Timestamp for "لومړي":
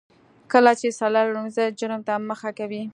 1.33-1.51